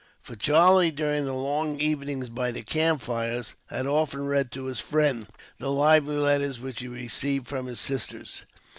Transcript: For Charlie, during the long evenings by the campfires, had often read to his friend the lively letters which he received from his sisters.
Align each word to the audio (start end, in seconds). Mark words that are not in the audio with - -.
For 0.19 0.35
Charlie, 0.35 0.89
during 0.89 1.25
the 1.25 1.33
long 1.35 1.79
evenings 1.79 2.29
by 2.29 2.49
the 2.49 2.63
campfires, 2.63 3.53
had 3.67 3.85
often 3.85 4.25
read 4.25 4.51
to 4.53 4.63
his 4.65 4.79
friend 4.79 5.27
the 5.59 5.69
lively 5.69 6.15
letters 6.17 6.59
which 6.59 6.79
he 6.79 6.87
received 6.87 7.47
from 7.47 7.67
his 7.67 7.79
sisters. 7.79 8.45